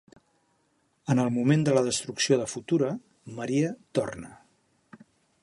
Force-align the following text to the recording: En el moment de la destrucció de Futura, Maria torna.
En 1.13 1.21
el 1.23 1.29
moment 1.35 1.65
de 1.67 1.75
la 1.77 1.83
destrucció 1.89 2.39
de 2.41 2.49
Futura, 2.55 2.91
Maria 3.41 3.71
torna. 4.01 4.35